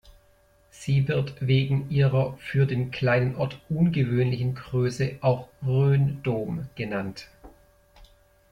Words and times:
Sie 0.71 1.07
wird 1.07 1.35
wegen 1.45 1.87
ihrer 1.91 2.35
für 2.39 2.65
den 2.65 2.89
kleinen 2.89 3.35
Ort 3.35 3.59
ungewöhnlichen 3.69 4.55
Größe 4.55 5.17
auch 5.21 5.47
„Rhön-Dom“ 5.63 6.67
genannt. 6.73 7.27